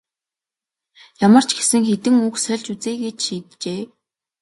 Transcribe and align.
Ямар 1.25 1.43
ч 1.47 1.49
гэсэн 1.57 1.83
хэдэн 1.89 2.15
үг 2.27 2.35
сольж 2.43 2.65
үзье 2.73 2.93
гэж 3.01 3.17
шийджээ. 3.25 3.81